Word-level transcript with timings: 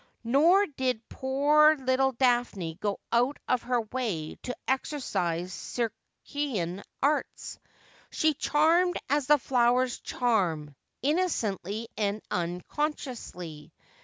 Nor 0.23 0.65
did 0.65 1.07
poor 1.09 1.75
little 1.75 2.13
Daphne 2.13 2.75
go 2.81 2.99
out 3.11 3.37
of 3.47 3.61
her 3.61 3.81
way 3.81 4.33
to 4.41 4.57
exercise 4.67 5.53
Circean 5.53 6.81
arts. 7.03 7.59
She 8.09 8.33
charmed 8.33 8.97
as 9.11 9.27
the 9.27 9.37
flowers 9.37 9.99
charm, 9.99 10.73
innocently 11.03 11.87
and 11.97 12.23
unconsciously. 12.31 13.71